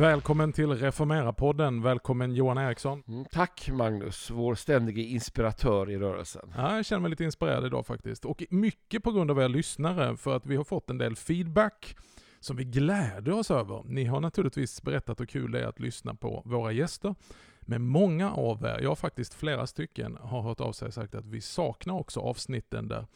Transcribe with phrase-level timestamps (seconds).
[0.00, 1.82] Välkommen till Reformera-podden.
[1.82, 3.02] Välkommen Johan Eriksson.
[3.08, 6.52] Mm, tack Magnus, vår ständige inspiratör i rörelsen.
[6.56, 8.24] Ja, jag känner mig lite inspirerad idag faktiskt.
[8.24, 11.96] Och mycket på grund av er lyssnare, för att vi har fått en del feedback
[12.40, 13.82] som vi gläder oss över.
[13.86, 17.14] Ni har naturligtvis berättat hur kul det är att lyssna på våra gäster.
[17.60, 21.26] Men många av er, ja faktiskt flera stycken, har hört av sig och sagt att
[21.26, 23.06] vi saknar också avsnitten där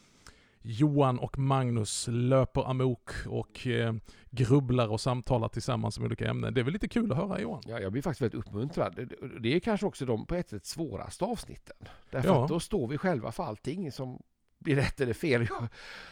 [0.67, 3.95] Johan och Magnus löper amok och eh,
[4.31, 6.55] grubblar och samtalar tillsammans om olika ämnen.
[6.55, 7.63] Det är väl lite kul att höra Johan?
[7.67, 9.09] Ja, jag blir faktiskt väldigt uppmuntrad.
[9.41, 11.77] Det är kanske också de på ett sätt svåraste avsnitten.
[12.11, 12.43] Därför Ja.
[12.43, 14.23] att då står vi själva för allting som
[14.65, 15.47] blir rätt eller fel.
[15.51, 15.69] Jag,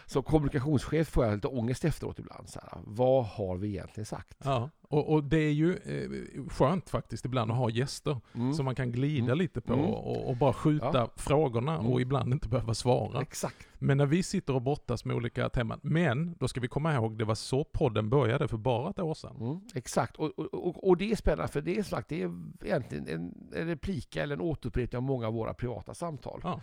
[0.07, 2.49] som kommunikationschef får jag lite ångest efteråt ibland.
[2.49, 4.37] Så här, vad har vi egentligen sagt?
[4.45, 8.55] Ja, och, och det är ju eh, skönt faktiskt ibland att ha gäster Mm.
[8.55, 9.39] som man kan glida Mm.
[9.39, 9.85] lite på Mm.
[9.87, 11.11] och, och bara skjuta Ja.
[11.17, 11.99] frågorna och Mm.
[12.01, 13.21] ibland inte behöva svara.
[13.23, 13.57] Exakt.
[13.79, 17.19] Men när vi sitter och brottas med olika teman, men då ska vi komma ihåg,
[17.19, 19.37] det var så podden började för bara ett år sedan.
[19.41, 22.33] Mm, exakt, och, och, och, det är spännande för det är, sagt, det är
[22.65, 26.41] egentligen en, en replika eller en återupprepning av många av våra privata samtal.
[26.45, 26.61] Ja.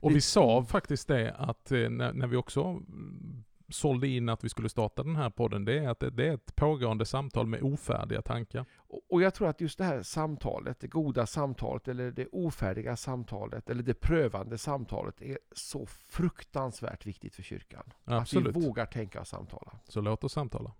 [0.00, 2.80] Och vi sa faktiskt det att eh, när, när vi också
[3.70, 6.34] sålde in att vi skulle starta den här podden, det är att det, det är
[6.34, 8.64] ett pågående samtal med ofärdiga tankar.
[8.76, 12.96] Och- Och jag tror att just det här samtalet, det goda samtalet eller det ofärdiga
[12.96, 17.92] samtalet eller det prövande samtalet är så fruktansvärt viktigt för kyrkan.
[18.04, 18.56] Absolut.
[18.56, 19.72] Att vi vågar tänka och samtala.
[19.88, 20.72] Så låt oss samtala.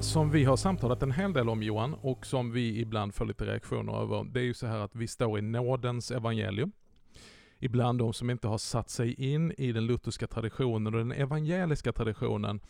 [0.00, 3.44] Som vi har samtalat en hel del om Johan och som vi ibland får lite
[3.44, 6.72] reaktioner över, det är ju så här att vi står i nådens evangelium.
[7.58, 11.92] Ibland de som inte har satt sig in i den lutherska traditionen och den evangeliska
[11.92, 12.60] traditionen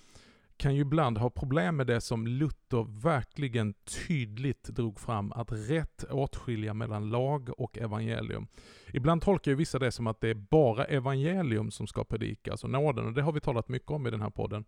[0.56, 6.05] kan ju ibland ha problem med det som Luther verkligen tydligt drog fram, att rätt
[6.11, 8.47] åtskilja mellan lag och evangelium.
[8.93, 12.66] Ibland tolkar ju vissa det som att det är bara evangelium som ska predikas alltså
[12.66, 14.65] och nåden, och det har vi talat mycket om i den här podden.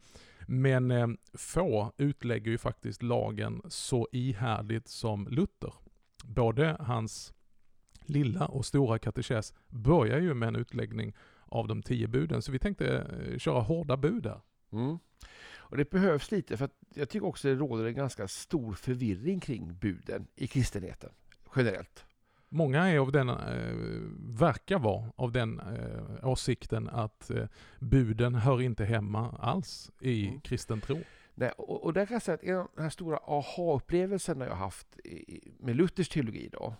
[0.47, 5.73] Men eh, få utlägger ju faktiskt lagen så ihärdigt som Luther.
[6.25, 7.33] Både hans
[8.07, 12.59] lilla och stora katekes börjar ju med en utläggning av de tio buden, så vi
[12.59, 14.41] tänkte eh, köra hårda bud här.
[14.73, 14.99] Mm.
[15.71, 19.41] Och det behövs lite för att jag tycker också det råder en ganska stor förvirring
[19.41, 21.11] kring buden i kristenheten
[21.57, 22.05] generellt.
[22.49, 23.75] Många är av den, eh,
[24.39, 27.47] verkar vara av den eh, åsikten att eh,
[27.79, 30.41] buden hör inte hemma alls i Mm.
[30.41, 31.01] kristen tro.
[31.35, 34.55] Nej, och, och där kan jag säga att en av de här stora aha-upplevelserna jag
[34.55, 36.75] haft i, med Luthers teologi då,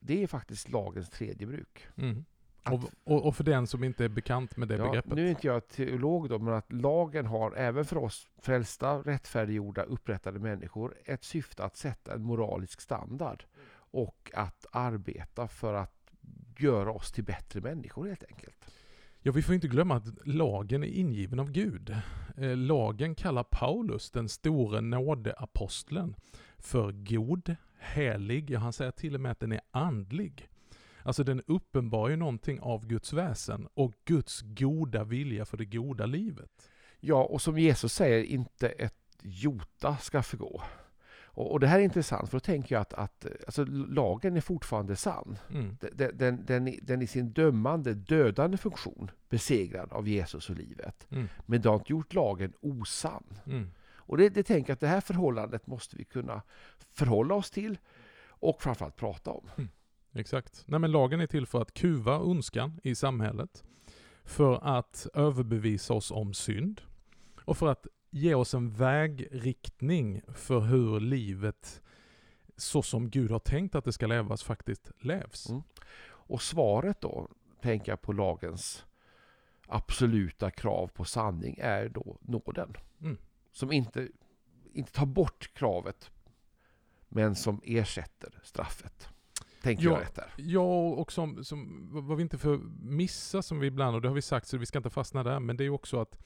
[0.00, 1.86] det är faktiskt lagens tredje bruk.
[1.96, 2.24] Mm.
[2.62, 5.12] Att- Och, och, för den som inte är bekant med det Ja, begreppet.
[5.12, 9.82] nu är inte jag teolog då, men att lagen har även för oss frälsta, rättfärdiggjorda,
[9.82, 13.44] upprättade människor ett syfte att sätta en moralisk standard
[13.92, 16.10] och att arbeta för att
[16.58, 18.66] göra oss till bättre människor helt enkelt.
[19.22, 21.96] Ja, vi får inte glömma att lagen är ingiven av Gud.
[22.36, 26.14] Eh, lagen kallar Paulus, den store nådeaposteln,
[26.58, 30.49] för god, helig, ja han säger till och med att den är andlig.
[31.02, 36.06] Alltså den uppenbar ju någonting av Guds väsen och Guds goda vilja för det goda
[36.06, 36.70] livet.
[37.00, 40.62] Ja, och som Jesus säger, inte ett jota ska förgå.
[41.32, 44.40] Och, och det här är intressant, för då tänker jag att, att alltså, lagen är
[44.40, 45.38] fortfarande sann.
[45.50, 45.76] Mm.
[45.80, 51.06] Den, den, den, den i sin dömande, dödande funktion besegrad av Jesus och livet.
[51.10, 51.28] Mm.
[51.46, 53.24] Men det har inte gjort lagen osann.
[53.46, 53.70] Mm.
[53.80, 56.42] Och det, det tänker jag att det här förhållandet måste vi kunna
[56.90, 57.78] förhålla oss till
[58.28, 59.50] och framförallt prata om.
[60.12, 60.64] Exakt.
[60.66, 63.64] Nej men lagen är till för att kuva ondskan i samhället,
[64.24, 66.80] för att överbevisa oss om synd
[67.44, 71.82] och för att ge oss en vägriktning för hur livet
[72.56, 75.48] så som Gud har tänkt att det ska levas faktiskt levs.
[75.48, 75.62] Mm.
[76.02, 77.28] Och svaret då,
[77.60, 78.84] tänker jag på lagens
[79.66, 82.76] absoluta krav på sanning, är då nåden.
[83.00, 83.18] Mm.
[83.52, 84.08] Som inte,
[84.72, 86.10] inte tar bort kravet,
[87.08, 89.08] men som ersätter straffet.
[89.62, 89.90] Tänker Ja.
[89.90, 90.32] jag rätt där?
[90.36, 94.14] Ja, och som, som, vad vi inte får missa som vi ibland, och det har
[94.14, 96.18] vi sagt så vi ska inte fastna där, men det är ju också att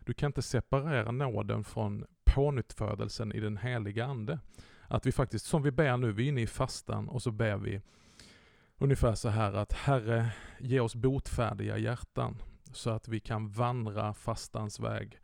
[0.00, 4.38] du kan inte separera nåden från pånyttfödelsen i den heliga ande.
[4.88, 7.56] Att vi faktiskt, som vi ber nu, vi är inne i fastan och så ber
[7.56, 7.80] vi
[8.78, 10.30] ungefär så här att Herre,
[10.60, 12.42] ge oss botfärdiga hjärtan
[12.72, 15.18] så att vi kan vandra fastans väg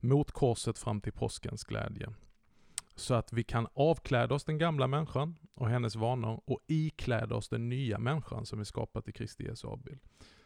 [0.00, 2.08] mot korset fram till påskens glädje.
[2.94, 7.48] Så att vi kan avkläda oss den gamla människan och hennes vanor och ikläda oss
[7.48, 10.00] den nya människan som är skapad i Kristi Jesu avbild.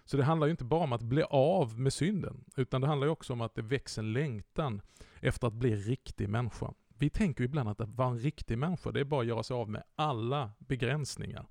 [0.04, 3.06] Så det handlar ju inte bara om att bli av med synden, utan det handlar
[3.06, 4.82] ju också om att det växer en längtan
[5.20, 6.72] efter att bli riktig människa.
[6.98, 9.43] Vi tänker ju ibland att att vara en riktig människa, det är bara att göra
[9.43, 11.46] sig av med alla begränsningar.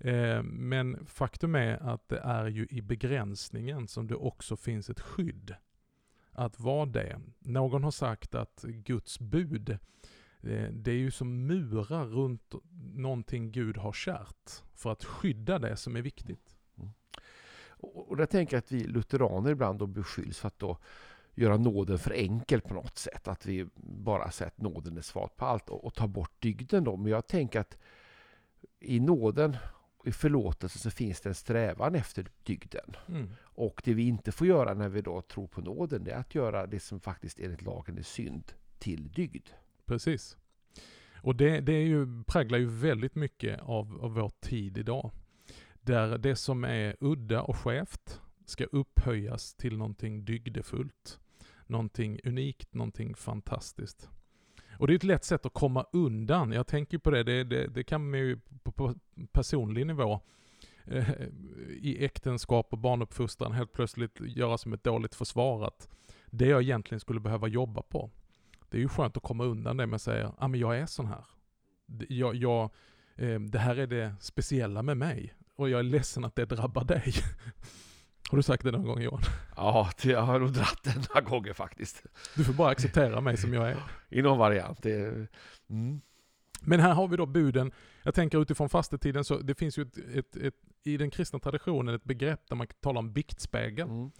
[0.00, 5.00] Eh, men faktum är att det är ju i begränsningen som det också finns ett
[5.00, 5.54] skydd.
[6.32, 7.20] Att vara det.
[7.38, 9.78] Någon har sagt att Guds bud, eh,
[10.70, 12.54] det är ju som murar runt
[12.94, 14.62] någonting Gud har kärt.
[14.74, 16.56] För att skydda det som är viktigt.
[16.78, 16.90] Mm.
[17.68, 20.78] Och, och jag tänker att vi lutheraner ibland då beskylls för att då
[21.34, 23.28] göra nåden för enkel på något sätt.
[23.28, 26.84] Att vi bara säger att nåden är svaret på allt och, och ta bort dygden
[26.84, 26.96] då.
[26.96, 27.78] Men jag tänker att
[28.80, 29.56] i nåden
[30.04, 32.96] i förlåtelse så finns det en strävan efter dygden.
[33.08, 33.30] Mm.
[33.40, 36.34] Och det vi inte får göra när vi då tror på nåden, det är att
[36.34, 39.48] göra det som faktiskt enligt lagen är synd till dygd.
[39.88, 40.36] Precis.
[41.22, 45.10] Och det, det är ju, präglar ju väldigt mycket av, av vår tid idag.
[45.80, 51.20] Där det som är udda och skevt ska upphöjas till någonting dygdefullt.
[51.66, 54.08] Någonting unikt, någonting fantastiskt.
[54.78, 56.52] Och det är ett lätt sätt att komma undan.
[56.52, 58.94] Jag tänker på det, det, det, det kan man ju på, på
[59.32, 60.20] personlig nivå
[60.84, 61.10] eh,
[61.68, 65.88] i äktenskap och barnuppfostran helt plötsligt göra som ett dåligt försvar att
[66.26, 68.10] det jag egentligen skulle behöva jobba på.
[68.70, 70.78] Det är ju skönt att komma undan det med att säga, ja ah, men jag
[70.78, 71.24] är sån här.
[72.08, 72.70] Jag, jag,
[73.16, 76.84] eh, det här är det speciella med mig och jag är ledsen att det drabbar
[76.84, 77.12] dig.
[78.30, 79.20] Har du sagt det någon gång Johan?
[79.56, 82.02] Ja, jag har nog dratt det några gånger faktiskt.
[82.36, 83.82] Du får bara acceptera mig som jag är.
[84.08, 84.82] I någon variant.
[84.82, 85.28] Det,
[85.70, 86.00] mm.
[86.60, 87.72] Men här har vi då buden.
[88.02, 90.54] Jag tänker utifrån fastetiden så det finns ju ett, ett, ett,
[90.84, 93.88] i den kristna traditionen ett begrepp där man talar om biktspegel.
[93.88, 94.10] Mm.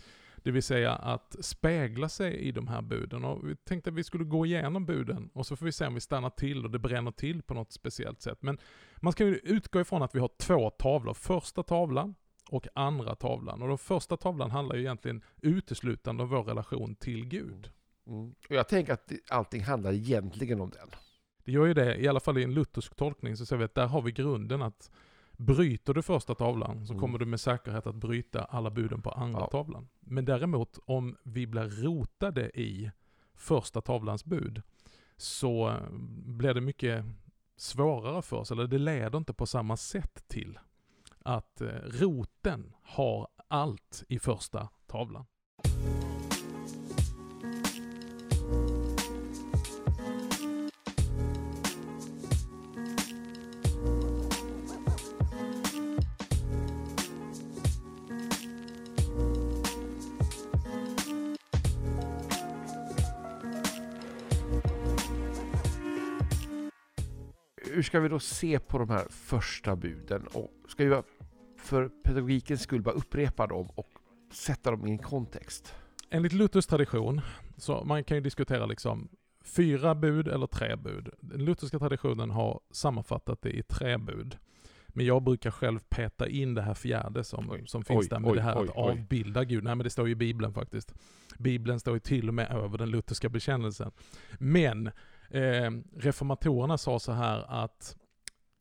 [0.43, 3.25] Det vill säga att spegla sig i de här buden.
[3.25, 5.95] Och vi tänkte att vi skulle gå igenom buden och så får vi se om
[5.95, 8.39] vi stannar till och det bränner till på något speciellt sätt.
[8.43, 8.59] Men
[8.97, 11.15] man ska ju utgå ifrån att vi har två tavlor.
[11.15, 12.15] Första tavlan
[12.51, 13.63] och andra tavlan.
[13.63, 17.71] Och den första tavlan handlar ju egentligen uteslutande om vår relation till Gud.
[18.07, 18.31] Mm.
[18.31, 20.89] Och jag tänker att allting handlar egentligen om den.
[21.45, 23.75] Det gör ju det, i alla fall i en luthersk tolkning så ser vi att
[23.75, 24.91] där har vi grunden att
[25.39, 27.01] bryter du första tavlan så mm.
[27.01, 29.47] kommer du med säkerhet att bryta alla buden på andra ja.
[29.47, 29.89] tavlan.
[30.01, 32.91] Men däremot om vi blir rotade i
[33.35, 34.63] första tavlans bud
[35.17, 35.77] så
[36.27, 37.05] blir det mycket
[37.57, 40.59] svårare för oss, eller det leder inte på samma sätt till
[41.19, 45.27] att eh, roten har allt i första tavlan.
[67.79, 70.27] Hur ska vi då se på de här första buden?
[70.27, 71.03] Och ska vi
[71.57, 73.89] för pedagogikens skull bara upprepa dem och
[74.33, 75.75] sätta dem i en kontext?
[76.11, 77.21] Enligt Luthers tradition,
[77.57, 79.09] så man kan ju diskutera liksom
[79.45, 81.09] fyra bud eller tre bud.
[81.21, 84.37] Den lutherska traditionen har sammanfattat det i tre bud.
[84.89, 88.19] Men jag brukar själv peta in det här fjärde som, oj, som finns oj, där
[88.19, 89.65] med oj, det här att avbilda Gud.
[89.65, 90.95] Nej men det står ju i Bibeln faktiskt.
[91.39, 93.91] Bibeln står ju till och med över den lutherska bekännelsen.
[94.39, 94.91] Men
[95.29, 97.97] eh, reformatorerna sa så här att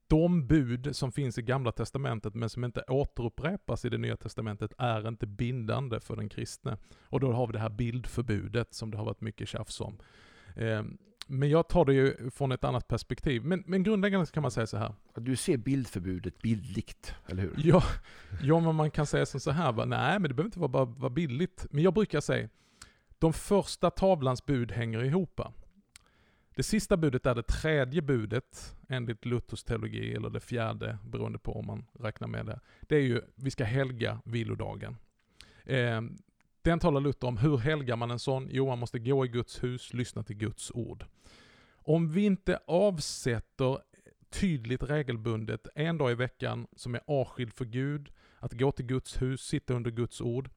[0.08, 4.74] de bud som finns i gamla testamentet men som inte återupprepas i det nya testamentet
[4.78, 6.78] är inte bindande för den kristne.
[7.04, 9.98] Och då har vi det här bildförbudet som det har varit mycket tjafs om.
[10.56, 10.84] Eh,
[11.28, 13.46] men jag tar det ju från ett annat perspektiv.
[13.46, 14.94] Men, men grundläggande kan man säga så här.
[15.16, 17.54] Du ser bildförbudet bildligt, eller hur?
[17.58, 17.84] Ja,
[18.42, 20.86] ja men man kan säga som så här, nej men det behöver inte vara bara
[20.86, 21.66] vara bildligt.
[21.72, 22.50] Men jag brukar säga,
[23.20, 25.42] de första tavlans bud hänger ihop.
[26.58, 31.60] Det sista budet är det tredje budet enligt Luthers teologi, eller det fjärde beroende på
[31.60, 32.60] om man räknar med det.
[32.82, 34.98] Det är ju, vi ska helga vilodagen.
[35.66, 36.02] Eh,
[36.62, 38.48] den talar Luther om, hur helgar man en sån?
[38.52, 41.06] Jo, man måste gå i Guds hus, lyssna till Guds ord.
[41.74, 43.78] Om vi inte avsätter
[44.30, 49.22] tydligt regelbundet en dag i veckan som är avskild för Gud, att gå till Guds
[49.22, 50.50] hus, sitta under Guds ord,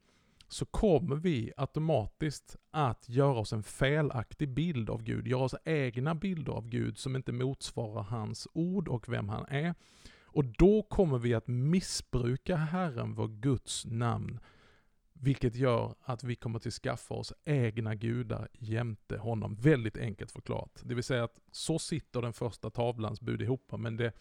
[0.52, 6.14] så kommer vi automatiskt att göra oss en felaktig bild av Gud, göra oss egna
[6.14, 9.74] bilder av Gud som inte motsvarar hans ord och vem han är.
[10.24, 14.40] Och då kommer vi att missbruka Herren, vår Guds namn,
[15.12, 19.54] vilket gör att vi kommer att skaffa oss egna gudar jämte honom.
[19.54, 20.82] Väldigt enkelt förklarat.
[20.84, 24.12] Det vill säga att så sitter den första tavlans bud ihop, men det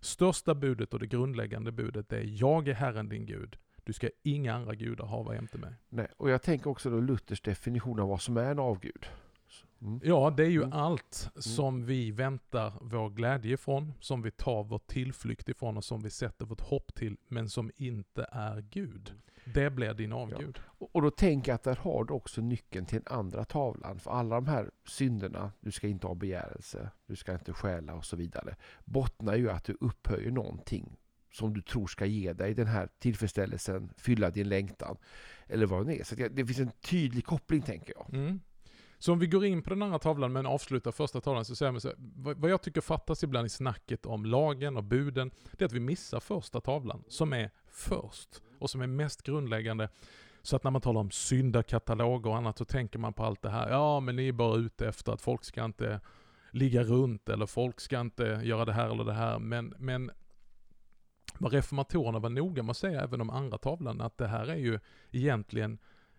[0.00, 3.56] största budet och det grundläggande budet är Jag är Herren din Gud,
[3.88, 5.70] du ska inga andra gudar hava jämte mig.
[5.88, 9.06] Nej, och jag tänker också då Luthers definition av vad som är en avgud.
[9.82, 10.00] Mm.
[10.04, 10.72] Ja, det är ju mm.
[10.72, 11.42] allt mm.
[11.42, 16.10] som vi väntar vår glädje ifrån, som vi tar vår tillflykt ifrån och som vi
[16.10, 19.12] sätter vårt hopp till, men som inte är Gud.
[19.44, 20.58] Det blir din avgud.
[20.64, 24.00] Och, och då tänker jag att där har du också nyckeln till den andra tavlan.
[24.00, 28.04] För alla de här synderna, du ska inte ha begärelse, du ska inte stjäla och
[28.04, 30.96] så vidare, bottnar ju att du upphöjer någonting
[31.30, 34.96] som du tror ska ge dig den här tillfredsställelsen, fylla din längtan.
[35.46, 36.04] Eller vad det är.
[36.04, 38.14] Så det, det finns en tydlig koppling tänker jag.
[38.14, 38.40] Mm.
[38.98, 41.72] Så om vi går in på den andra tavlan men avslutar första tavlan så säger
[41.72, 41.96] man så här,
[42.34, 45.80] vad jag tycker fattas ibland i snacket om lagen och buden, det är att vi
[45.80, 49.88] missar första tavlan, som är först och som är mest grundläggande.
[50.42, 53.50] Så att när man talar om syndakataloger och annat så tänker man på allt det
[53.50, 56.00] här, ja men ni är bara ute efter att folk ska inte
[56.50, 59.38] ligga runt eller folk ska inte göra det här eller det här.
[59.38, 60.10] Men, men
[61.38, 64.56] vad reformatorerna var noga med att säga även om andra tavlan, att det här är
[64.56, 64.78] ju
[65.10, 65.78] egentligen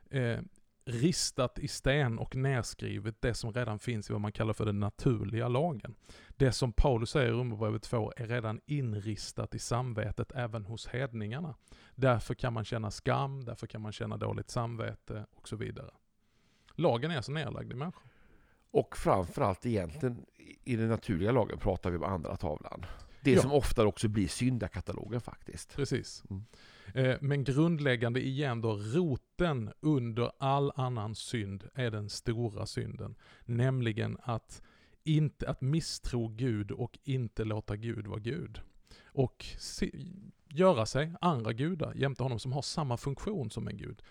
[0.10, 0.40] eh,
[0.86, 4.80] ristat i sten och nedskrivet det som redan finns i vad man kallar för den
[4.80, 5.96] naturliga lagen.
[6.38, 11.56] Det som Paulus säger i Romarbrevet 2 är redan inristat i samvetet även hos hedningarna.
[11.96, 15.92] Därför kan man känna skam, därför kan man känna dåligt samvete och så vidare.
[16.76, 18.04] Lagen är alltså nedlagd i människor.
[18.72, 20.26] Och framförallt egentligen
[20.64, 22.86] i den naturliga lagen pratar vi om andra tavlan.
[23.22, 23.42] Det Ja.
[23.42, 25.76] som ofta också blir syndakatalogen faktiskt.
[25.76, 26.24] Precis.
[26.30, 26.44] Mm.
[26.94, 33.16] Eh, Men grundläggande igen då, roten under all annan synd är den stora synden.
[33.46, 34.62] Nämligen att,
[35.04, 38.62] inte, att misstro Gud och inte låta Gud vara Gud.
[39.06, 39.92] Och se,
[40.48, 44.02] göra sig andra gudar jämte honom som har samma funktion som en gud.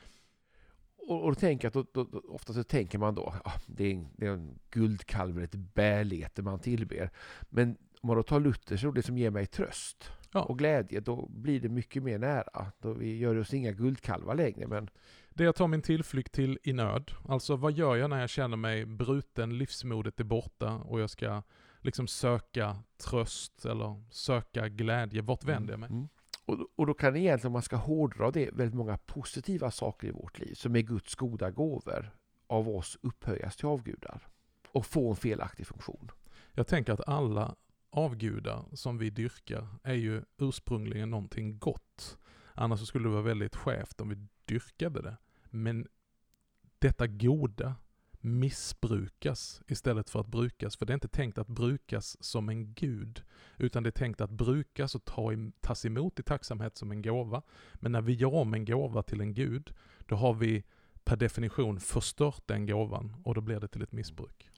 [0.96, 3.84] Och, och då tänker jag att då, då, ofta så tänker man då, ah, det,
[3.84, 7.10] är en, det är en guldkalv eller ett bärlete man tillber.
[7.48, 10.42] Men om man då tar Luthers ord, det som ger mig tröst Ja.
[10.42, 12.72] och glädje, då blir det mycket mer nära.
[12.78, 14.90] Då vi gör oss inga guldkalvar längre, men
[15.30, 17.10] Det jag tar min tillflykt till i nöd.
[17.28, 21.42] Alltså vad gör jag när jag känner mig bruten, livsmodet är borta och jag ska
[21.80, 25.22] liksom söka tröst eller söka glädje.
[25.22, 25.90] Vart vänder jag mig?
[25.90, 26.08] Mm.
[26.44, 30.10] Och, och då kan egentligen, om man ska hårdra det, väldigt många positiva saker i
[30.10, 32.10] vårt liv som är Guds goda gåvor
[32.46, 34.28] av oss upphöjas till avgudar
[34.72, 36.10] och få en felaktig funktion.
[36.52, 37.54] Jag tänker att alla
[37.90, 42.18] avgudar som vi dyrkar är ju ursprungligen någonting gott.
[42.54, 45.16] Annars skulle det vara väldigt skevt om vi dyrkade det.
[45.50, 45.86] Men
[46.78, 47.74] detta goda
[48.20, 50.76] missbrukas istället för att brukas.
[50.76, 53.22] För det är inte tänkt att brukas som en gud.
[53.56, 57.42] Utan det är tänkt att brukas och ta tas emot i tacksamhet som en gåva.
[57.74, 59.74] Men när vi gör om en gåva till en gud,
[60.06, 60.64] då har vi
[61.04, 64.50] per definition förstört den gåvan och då blir det till ett missbruk.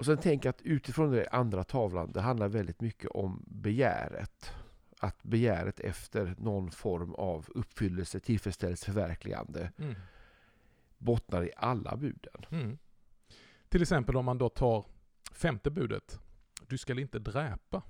[0.00, 4.52] Och sen tänker jag att utifrån den andra tavlan, det handlar väldigt mycket om begäret.
[4.98, 9.94] Att begäret efter någon form av uppfyllelse, tillfredsställelse, förverkligande Mm.
[10.98, 12.46] bottnar i alla buden.
[12.50, 12.78] Mm.
[13.68, 14.84] Till exempel om man då tar
[15.32, 16.20] femte budet.
[16.68, 17.82] Du skall inte dräpa.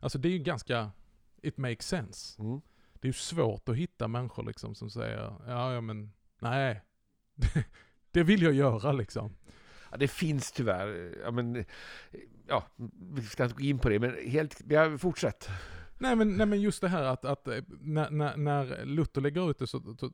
[0.00, 0.90] Alltså det är ju ganska,
[1.42, 2.42] it makes sense.
[2.42, 2.60] Mm.
[2.92, 6.82] Det är ju svårt att hitta människor liksom som säger, ja, ja men nej,
[8.10, 9.36] det vill jag göra liksom.
[9.90, 11.64] Ja, det finns tyvärr, ja, men,
[12.46, 12.64] ja,
[13.12, 15.48] vi ska inte gå in på det, men helt, ja, fortsätt.
[15.98, 19.50] Nej men, nej, men just det här att, att eh, när, när, när Luther lägger
[19.50, 20.12] ut det så, så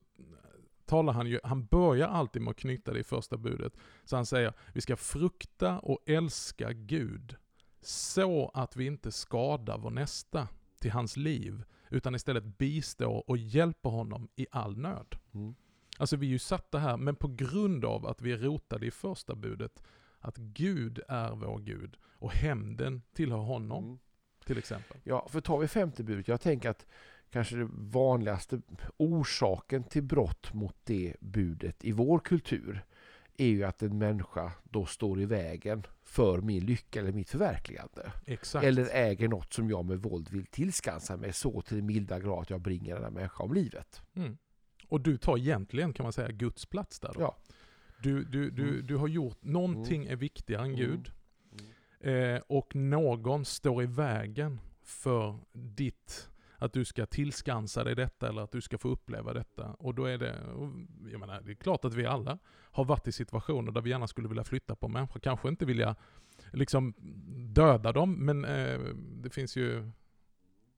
[0.86, 3.72] talar han ju, han börjar alltid med att knyta det i första budet.
[4.04, 7.36] Så han säger, vi ska frukta och älska Gud
[7.80, 10.48] så att vi inte skadar vår nästa
[10.80, 15.16] till hans liv, utan istället bistår och hjälper honom i all nöd.
[15.34, 15.54] Mm.
[15.98, 18.90] Alltså vi är ju satta här, men på grund av att vi är rotade i
[18.90, 19.82] första budet,
[20.20, 23.98] att Gud är vår Gud och hämnden tillhör honom, Mm.
[24.44, 24.96] till exempel.
[25.04, 26.86] Ja, för tar vi femte budet, jag tänker att
[27.30, 28.60] kanske det vanligaste
[28.96, 32.84] orsaken till brott mot det budet i vår kultur
[33.36, 38.12] är ju att en människa då står i vägen för min lycka eller mitt förverkligande.
[38.26, 38.64] Exakt.
[38.64, 42.42] Eller äger något som jag med våld vill tillskansa mig så till den milda grad
[42.42, 44.02] att jag bringar denna människa om livet.
[44.14, 44.36] Mm.
[44.88, 47.20] Och du tar egentligen, kan man säga, Guds plats där då.
[47.20, 47.36] Ja.
[48.02, 48.86] Du, du, du, Mm.
[48.86, 50.80] du har gjort, någonting är viktigare än Mm.
[50.86, 51.10] Gud.
[52.00, 58.42] Eh, och någon står i vägen för ditt, att du ska tillskansa dig detta eller
[58.42, 59.72] att du ska få uppleva detta.
[59.72, 60.36] Och då är det,
[61.10, 64.06] jag menar, det är klart att vi alla har varit i situationer där vi gärna
[64.06, 65.20] skulle vilja flytta på människor.
[65.20, 65.96] Kanske inte vilja
[66.52, 66.94] liksom
[67.54, 68.78] döda dem, men eh,
[69.22, 69.90] det finns ju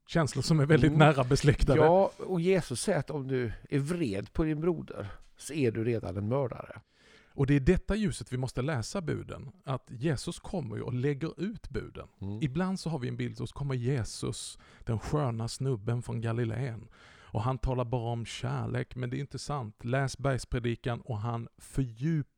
[0.07, 0.99] känslor som är väldigt Mm.
[0.99, 1.81] nära besläktade.
[1.81, 5.85] Ja, och Jesus säger att om du är vred på din broder så är du
[5.85, 6.81] redan en mördare.
[7.29, 9.51] Och det är detta ljuset vi måste läsa buden.
[9.65, 12.09] Att Jesus kommer och lägger ut buden.
[12.21, 12.43] Mm.
[12.43, 16.89] Ibland så har vi en bild och så kommer Jesus, den sköna snubben från Galileen.
[17.19, 19.85] Och han talar bara om kärlek, men det är inte sant.
[19.85, 22.36] Läs bergspredikan och han fördjupar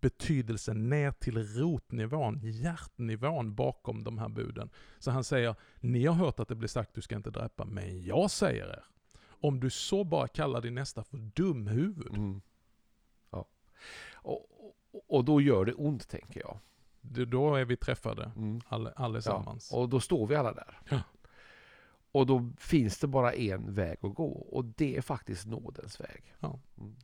[0.00, 4.70] betydelsen ner till rotnivån, hjärtnivån bakom de här buden.
[4.98, 8.04] Så han säger, ni har hört att det blir sagt du ska inte dräpa, men
[8.04, 8.84] jag säger er.
[9.40, 12.16] om du så bara kallar din nästa för dumhuvud.
[12.16, 12.40] Mm.
[13.30, 13.46] Ja.
[14.12, 14.46] Och,
[15.08, 16.58] och, då gör det ont, tänker jag.
[17.00, 18.60] Det, då är vi träffade Mm.
[18.68, 19.72] alle, allesammans.
[19.72, 20.78] Och då står vi alla där.
[20.90, 21.00] Ja.
[22.12, 26.34] Och då finns det bara en väg att gå och det är faktiskt nådens väg.
[26.40, 26.58] Ja.
[26.78, 26.96] Mm.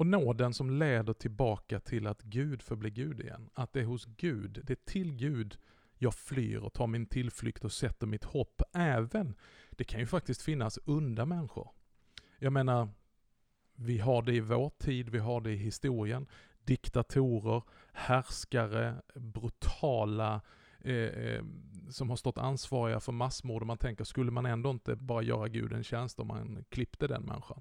[0.00, 3.50] Och nåden som leder tillbaka till att Gud förblir Gud igen.
[3.54, 5.58] Att det är hos Gud, det är till Gud
[5.98, 8.62] jag flyr och tar min tillflykt och sätter mitt hopp.
[8.72, 9.34] Även,
[9.70, 11.70] det kan ju faktiskt finnas onda människor.
[12.38, 12.88] Jag menar,
[13.74, 16.26] vi har det i vår tid, vi har det i historien.
[16.64, 20.40] Diktatorer, härskare, brutala,
[20.80, 21.44] eh, eh,
[21.90, 23.62] som har stått ansvariga för massmord.
[23.62, 27.06] Och man tänker, skulle man ändå inte bara göra Gud en tjänst om man klippte
[27.06, 27.60] den människan?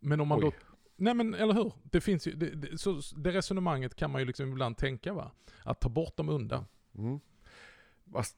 [0.00, 0.44] Men om man Oj.
[0.44, 0.69] då
[1.00, 1.72] Nej men eller hur?
[1.82, 5.30] Det finns ju, det, det, så, det resonemanget kan man ju liksom ibland tänka va?
[5.62, 6.64] Att ta bort de onda.
[6.98, 7.20] Mm.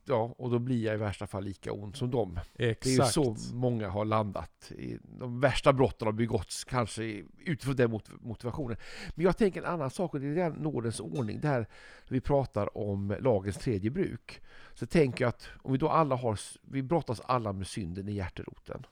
[0.04, 2.38] Ja, och då blir jag i värsta fall lika ond som dem.
[2.54, 2.85] Exakt.
[2.85, 4.73] Det är ju så många har landat.
[4.78, 8.76] I de värsta brotten har begåtts kanske utifrån den mot- motivationen.
[9.14, 11.40] Men jag tänker en annan sak och det är den nådens ordning.
[11.40, 11.66] Det här
[12.09, 14.42] vi pratar om lagens tredje bruk.
[14.75, 18.12] Så tänker jag att om vi då alla har, vi brottas alla med synden i
[18.12, 18.87] hjärteroten.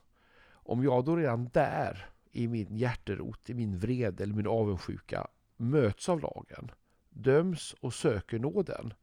[0.50, 6.08] Om jag då redan där i min hjärterot, i min vrede eller min avundsjuka möts
[6.08, 6.70] av lagen,
[7.10, 8.94] döms och söker nåden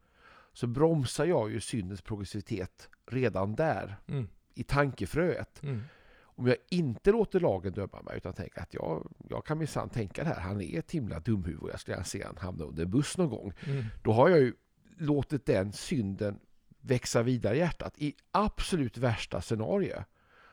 [0.53, 5.63] så bromsar jag ju syndens progressivitet redan där Mm, i tankefröet.
[5.63, 5.81] mm,
[6.22, 10.24] Om jag inte låter lagen döma mig utan tänker att jag, jag kan minsann tänka
[10.24, 12.84] det här, han är ett himla dumhuvud och jag skulle gärna se han hamna under
[12.84, 13.53] en buss någon gång.
[13.65, 13.84] mm.
[14.03, 14.53] Då har jag ju
[14.98, 16.39] låtit den synden
[16.81, 17.93] växa vidare i hjärtat.
[17.98, 20.03] I absolut värsta scenario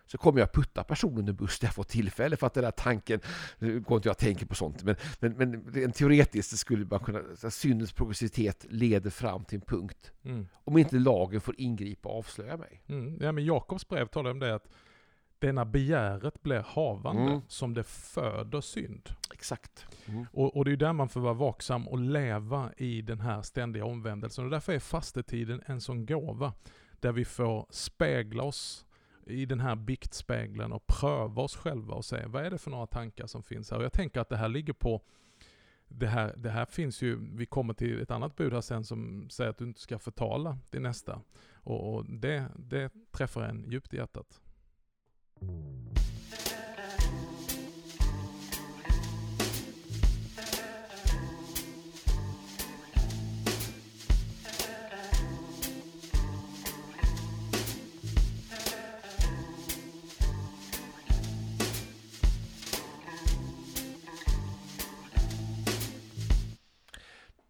[0.06, 2.70] så kommer jag putta personen under buss där jag får tillfälle för att den där
[2.70, 3.20] tanken,
[3.58, 7.50] nu går inte jag tänka på sånt, men, men, men rent teoretiskt skulle man kunna,
[7.50, 10.12] syndens progressivitet leder fram till en punkt.
[10.24, 12.82] Mm, Om inte lagen får ingripa och avslöja mig.
[12.86, 13.18] mm.
[13.20, 14.68] Ja, men Jakobs brev talar om det att
[15.38, 17.40] denna begäret blir havande Mm.
[17.48, 19.08] som det föder synd.
[19.34, 19.86] Exakt.
[20.06, 20.26] Mm.
[20.32, 23.84] Och, och det är där man får vara vaksam och leva i den här ständiga
[23.84, 24.44] omvändelsen.
[24.44, 26.52] Och därför är fastetiden en sån gåva.
[27.00, 28.86] Där vi får spegla oss
[29.26, 32.86] i den här biktspegeln och pröva oss själva och se vad är det för några
[32.86, 33.78] tankar som finns här.
[33.78, 35.02] Och jag tänker att det här ligger på
[35.88, 39.30] det här, det här finns ju, vi kommer till ett annat bud här sen som
[39.30, 41.20] säger att du inte ska förtala din nästa.
[41.54, 44.40] Och, och det, det träffar en djupt i hjärtat.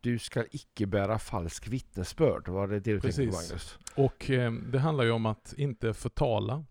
[0.04, 2.48] Du ska icke bära falsk vittnesbörd.
[2.48, 3.50] Var det det du tänkte på Precis.
[3.50, 3.78] Magnus?
[3.96, 6.64] Och eh, det handlar ju om att inte förtala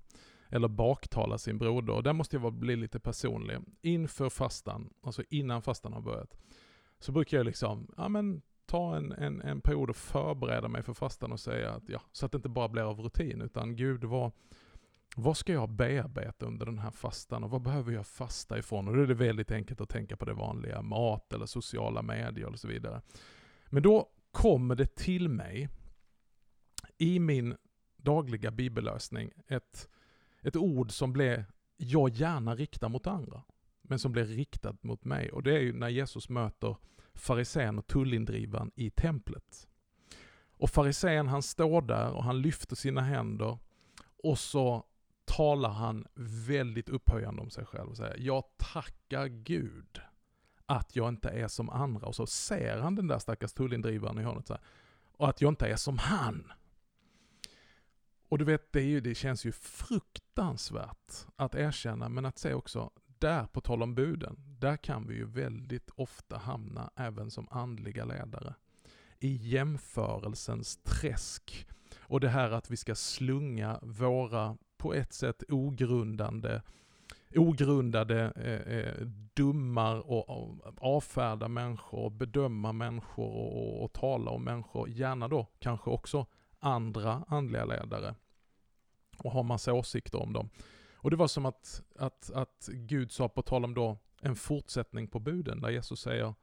[0.50, 1.94] eller baktala sin broder.
[1.94, 3.58] Och där måste jag vara- bli lite personlig.
[3.82, 6.38] Inför fastan, alltså innan fastan har börjat,
[7.00, 10.94] så brukar jag liksom, ja men ta en, en, en period och förbereda mig för
[10.94, 14.04] fastan och säga att ja, så att det inte bara blir av rutin, utan Gud,
[14.04, 14.32] vad,
[15.16, 18.88] vad ska jag bearbeta under den här fastan och vad behöver jag fasta ifrån?
[18.88, 22.46] Och då är det väldigt enkelt att tänka på det vanliga, mat eller sociala medier
[22.46, 23.02] och så vidare.
[23.66, 25.70] Men då kommer det till mig
[26.98, 27.56] i min
[27.98, 29.90] dagliga bibellösning ett,
[30.42, 31.44] ett ord som blev,
[31.78, 33.44] jag gärna riktar mot andra,
[33.82, 35.32] men som blir riktat mot mig.
[35.32, 36.78] Och det är ju när Jesus möter
[37.14, 39.68] farisén och tullindrivaren i templet.
[40.58, 43.58] Och farisén han står där och han lyfter sina händer
[44.24, 44.86] och så
[45.26, 46.08] talar han
[46.48, 50.02] väldigt upphöjande om sig själv och säger Jag tackar Gud
[50.66, 52.08] att jag inte är som andra.
[52.08, 54.64] Och så ser han den där stackars tullindrivaren i hörnet så här,
[55.18, 56.52] och att jag inte är som han.
[58.30, 62.54] Och du vet, det, är ju, det känns ju fruktansvärt att erkänna, men att se
[62.54, 67.48] också, där på tal om buden, där kan vi ju väldigt ofta hamna även som
[67.52, 68.56] andliga ledare.
[69.20, 71.68] I jämförelsens träsk.
[72.00, 76.62] Och det här att vi ska slunga våra, på ett sätt ogrundande,
[77.36, 84.32] ogrundade eh, eh, dummar och, och avfärda människor, och bedöma människor och, och, och tala
[84.32, 86.26] om människor, gärna då kanske också
[86.60, 88.16] andra andliga ledare
[89.18, 90.50] och har massa åsikter om dem.
[90.96, 95.08] Och det var som att, att, att Gud sa på tal om då en fortsättning
[95.08, 96.34] på buden där Jesus säger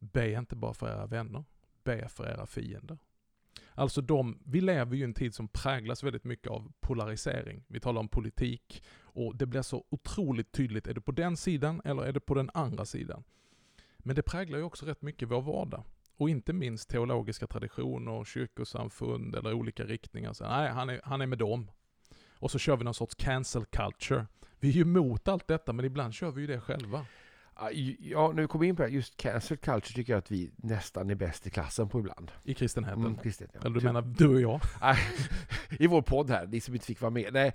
[0.00, 1.44] Be inte bara för era vänner,
[1.84, 2.98] be för era fiender.
[3.74, 7.64] Alltså de, vi lever ju i en tid som präglas väldigt mycket av polarisering.
[7.68, 11.82] Vi talar om politik och det blir så otroligt tydligt, är det på den sidan
[11.84, 13.24] eller är det på den andra sidan?
[13.98, 15.84] Men det präglar ju också rätt mycket vår vardag.
[16.16, 20.32] Och inte minst teologiska traditioner, kyrkosamfund eller olika riktningar.
[20.32, 21.70] Så, nej, han är, han är med dem.
[22.38, 24.26] Och så kör vi någon sorts cancel culture.
[24.60, 27.06] Vi är ju emot allt detta, men ibland kör vi ju det själva.
[27.98, 31.14] Ja, vi kommer in på det, just cancel culture tycker jag att vi nästan är
[31.14, 32.32] bäst i klassen på ibland.
[32.44, 33.00] I kristenheten?
[33.00, 33.60] Mm, kristen, ja.
[33.60, 34.60] Eller du menar du och jag?
[35.78, 37.32] I vår podd här, ni som inte fick vara med.
[37.32, 37.52] Nej,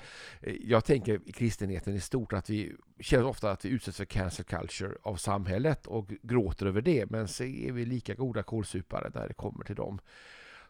[0.62, 4.45] jag tänker i kristenheten i stort att vi känner ofta att vi utsätts för cancel
[4.45, 7.10] culture av samhället och gråter över det.
[7.10, 9.99] Men så är vi lika goda kålsupare när det kommer till dem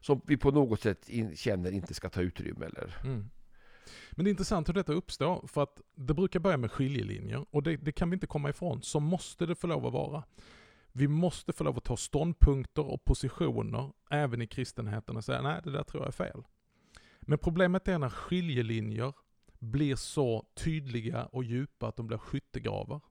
[0.02, 2.66] som vi på något sätt in, känner inte ska ta utrymme.
[2.66, 2.98] Eller?
[3.04, 3.30] Mm.
[4.12, 7.64] Men det är intressant hur detta uppstår, för att det brukar börja med skiljelinjer, och
[7.64, 8.82] det, det, kan vi inte komma ifrån.
[8.82, 10.24] Så måste det få lov att vara.
[10.92, 15.62] Vi måste få lov att ta ståndpunkter och positioner, även i kristenheten, och säga nej,
[15.64, 16.44] det där tror jag är fel.
[17.22, 19.14] Men problemet är när skiljelinjer
[19.60, 23.02] blir så tydliga och djupa att de blir skyttegravar.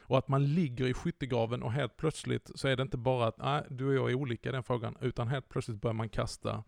[0.00, 3.38] Och att man ligger i skyttegraven och helt plötsligt så är det inte bara att
[3.38, 6.64] nej, du och jag är olika i den frågan, utan helt plötsligt börjar man kasta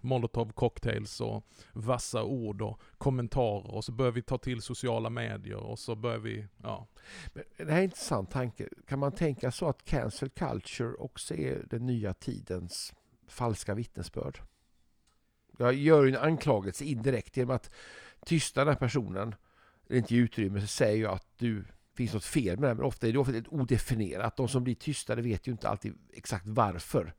[0.00, 5.56] molotov cocktails och vassa ord och kommentarer och så börjar vi ta till sociala medier
[5.56, 6.86] och så börjar vi, ja.
[7.32, 8.68] Det här är en intressant tanke.
[8.86, 12.94] Kan man tänka så att cancel culture också är den nya tidens
[13.28, 14.40] falska vittnesbörd?
[15.58, 17.70] Jag gör en anklagelse indirekt genom att
[18.26, 19.34] tysta den här personen,
[19.88, 22.84] eller inte ge utrymme, så säger jag att du finns något fel med det, men
[22.84, 24.36] ofta är det ofta odefinierat.
[24.36, 27.14] De som blir tystade vet ju inte alltid exakt varför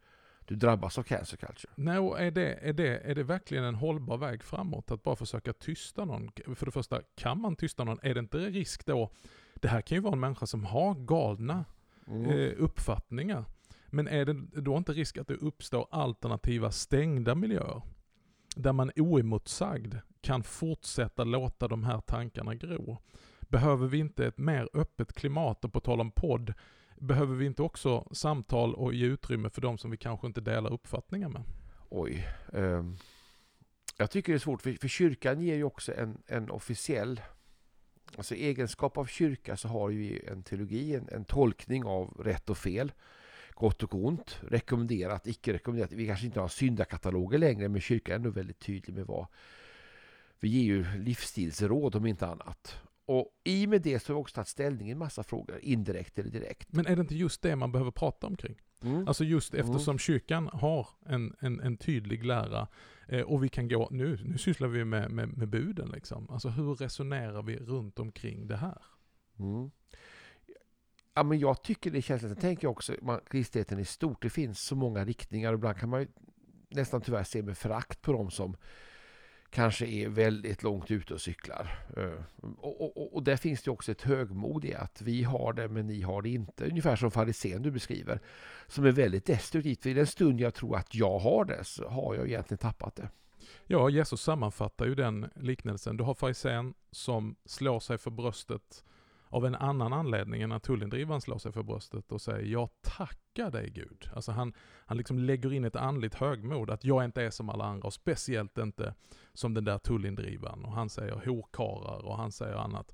[0.51, 1.73] du drabbas av cancer culture.
[1.75, 5.15] Nej, och är det, är, det, är det verkligen en hållbar väg framåt att bara
[5.15, 6.31] försöka tysta någon?
[6.55, 7.99] För det första, kan man tysta någon?
[8.01, 9.11] Är det inte risk då?
[9.55, 11.65] Det här kan ju vara en människa som har galna
[12.07, 12.25] mm.
[12.25, 13.45] eh, uppfattningar.
[13.87, 17.81] Men är det då inte risk att det uppstår alternativa stängda miljöer?
[18.55, 22.97] Där man oemotsagd kan fortsätta låta de här tankarna gro.
[23.41, 25.65] Behöver vi inte ett mer öppet klimat?
[25.65, 26.53] Och på tal om podd,
[27.01, 30.73] behöver vi inte också samtal och ge utrymme för de som vi kanske inte delar
[30.73, 31.43] uppfattningar med?
[31.89, 32.27] Oj.
[32.53, 32.83] Eh,
[33.97, 37.21] jag tycker det är svårt, för, för kyrkan ger ju också en, en officiell
[38.15, 42.49] Alltså i egenskap av kyrka så har vi en teologi, en, en tolkning av rätt
[42.49, 42.91] och fel
[43.53, 45.91] gott och ont, rekommenderat, icke rekommenderat.
[45.91, 49.27] Vi kanske inte har syndakataloger längre, men kyrkan är ändå väldigt tydlig med vad
[50.39, 52.81] vi ger ju livsstilsråd om inte annat.
[53.11, 55.59] Och i och med det så har vi också tagit ställning i en massa frågor,
[55.61, 56.73] indirekt eller direkt.
[56.73, 58.61] Men är det inte just det man behöver prata omkring?
[58.83, 59.07] Mm.
[59.07, 59.99] Alltså just eftersom mm.
[59.99, 62.67] kyrkan har en, en, en tydlig lära
[63.07, 66.29] eh, och vi kan gå, nu, nu sysslar vi med, med, med buden liksom.
[66.29, 68.81] Alltså hur resonerar vi runt omkring det här?
[69.39, 69.71] Mm.
[71.13, 72.29] Ja, men jag tycker det är känsligt.
[72.29, 72.95] Jag tänker också
[73.29, 74.21] kristenheten i stort.
[74.21, 75.53] Det finns så många riktningar.
[75.53, 76.07] Ibland kan man ju
[76.69, 78.55] nästan tyvärr se med förakt på dem som
[79.51, 81.79] kanske är väldigt långt ute och cyklar.
[81.97, 85.67] Eh, och, och, och där finns det också ett högmod i att vi har det
[85.67, 86.65] men ni har det inte.
[86.65, 88.19] Ungefär som farisén du beskriver.
[88.67, 89.81] Som är väldigt destruktivt.
[89.81, 92.95] För i den stund jag tror att jag har det så har jag egentligen tappat
[92.95, 93.09] det.
[93.67, 95.97] Ja, Jesus sammanfattar ju den liknelsen.
[95.97, 98.83] Du har farisén som slår sig för bröstet
[99.31, 103.51] av en annan anledning än att tullindrivaren slår sig för bröstet och säger jag tackar
[103.51, 104.09] dig Gud.
[104.13, 104.53] Alltså han,
[104.85, 107.93] han liksom lägger in ett andligt högmod, att jag inte är som alla andra och
[107.93, 108.95] speciellt inte
[109.33, 110.65] som den där tullindrivaren.
[110.65, 112.93] Och han säger horkarar och han säger annat.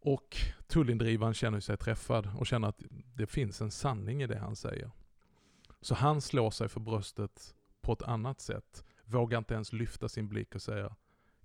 [0.00, 2.82] Och tullindrivaren känner sig träffad och känner att
[3.14, 4.90] det finns en sanning i det han säger.
[5.80, 10.28] Så han slår sig för bröstet på ett annat sätt, vågar inte ens lyfta sin
[10.28, 10.96] blick och säga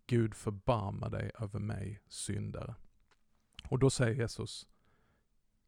[0.07, 2.75] Gud förbarma dig över mig syndare.
[3.69, 4.67] Och då säger Jesus,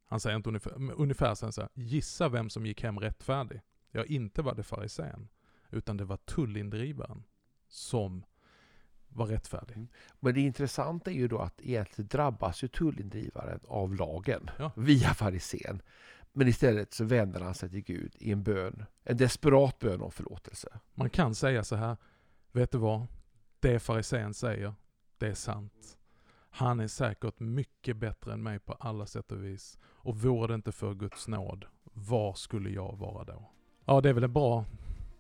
[0.06, 3.62] han säger inte ungefär, ungefär så här, gissa vem som gick hem rättfärdig.
[3.92, 5.28] Ja, inte var det farisén,
[5.70, 7.24] utan det var tullindrivaren
[7.68, 8.24] som
[9.08, 9.76] var rättfärdig.
[9.76, 9.88] Mm.
[10.20, 14.72] Men det intressanta är ju då att egentligen drabbas ju tullindrivaren av lagen ja.
[14.76, 15.82] via farisén.
[16.34, 20.12] Men istället så vänder han sig till Gud i en bön, en desperat bön om
[20.12, 20.80] förlåtelse.
[20.94, 21.98] Man kan säga så här,
[22.52, 23.08] vet du vad?
[23.60, 24.74] Det farisén säger,
[25.18, 25.98] det är sant.
[26.52, 29.78] Han är säkert mycket bättre än mig på alla sätt och vis.
[29.84, 33.50] Och vore det inte för Guds nåd, var skulle jag vara då?
[33.86, 34.66] Ja, det är väl en bra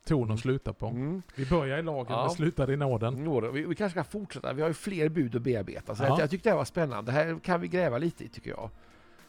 [0.06, 0.38] ton att mm.
[0.38, 0.88] sluta på.
[0.88, 1.22] Mm.
[1.36, 2.22] Vi börjar i lagen, ja.
[2.22, 3.54] men slutar i nåden.
[3.54, 4.54] Vi, vi kanske ska fortsätta.
[4.54, 5.96] Vi har ju fler bud att bearbeta.
[5.96, 6.08] Så ja.
[6.08, 7.12] jag, jag tyckte det var spännande.
[7.12, 8.70] Det här kan vi gräva lite i tycker jag.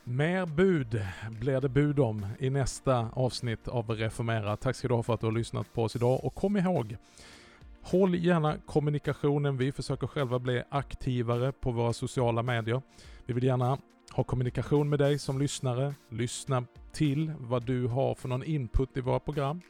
[0.05, 4.57] Mer bud blir det bud om i nästa avsnitt av Reformera.
[4.57, 6.97] Tack ska du ha för att du har lyssnat på oss idag och kom ihåg
[7.83, 9.57] Håll gärna kommunikationen.
[9.57, 12.83] Vi försöker själva bli aktivare på våra sociala medier.
[13.27, 13.79] Vi vill gärna
[14.11, 15.95] ha kommunikation med dig som lyssnare.
[16.09, 19.61] Lyssna till vad du har för någon input i våra program.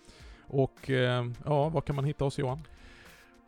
[0.46, 2.58] Och eh, ja, var kan man hitta oss Johan?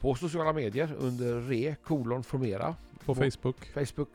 [0.00, 2.76] På sociala medier under re kolon formera.
[3.04, 3.66] På Facebook.
[3.74, 4.10] Facebook.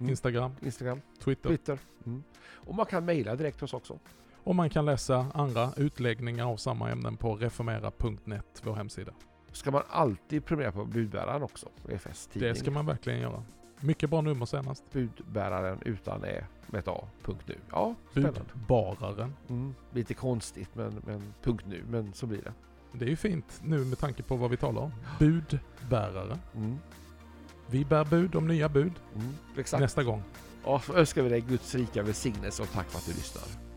[0.00, 0.10] Mm.
[0.10, 0.52] Instagram.
[0.62, 1.00] Instagram.
[1.24, 1.48] Twitter.
[1.48, 1.78] Twitter.
[2.06, 2.22] Mm.
[2.52, 3.98] Och man kan mejla direkt hos oss också.
[4.44, 9.12] Och man kan läsa andra utläggningar av samma ämnen på reformera.net, vår hemsida
[9.52, 12.48] ska man alltid prenumerera på budbäraren också, EFS tidning.
[12.48, 13.42] Det ska man verkligen göra.
[13.80, 14.84] Mycket bra nummer senast.
[14.92, 17.04] Budbäraren utan ä med ett a.
[17.22, 17.54] Punkt nu.
[17.70, 18.40] Ja, spännande.
[18.68, 19.34] Budbararen.
[19.48, 21.84] Mm, lite konstigt men, men punkt nu.
[21.90, 22.52] Men så blir det.
[22.92, 24.92] Det är ju fint nu med tanke på vad vi talar om.
[25.18, 26.38] Budbärare.
[26.54, 26.78] Mm,
[27.66, 29.34] Vi bär bud om nya bud mm,
[29.80, 30.22] nästa gång.
[30.64, 33.67] Och så önskar vi dig Guds rika välsignelse och tack för att du lyssnar.